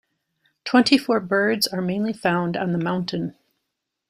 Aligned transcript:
Twenty-four 0.65 1.19
birds 1.19 1.67
are 1.67 1.79
mainly 1.79 2.11
found 2.11 2.57
on 2.57 2.71
the 2.71 2.79
mountain. 2.79 3.35